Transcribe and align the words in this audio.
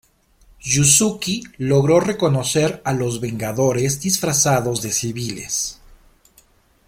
Yuzuki 0.63 1.43
logró 1.59 1.99
reconocer 1.99 2.81
a 2.85 2.91
los 2.91 3.19
Vengadores 3.21 3.99
disfrazados 4.01 4.81
de 4.81 4.91
civiles. 4.91 5.79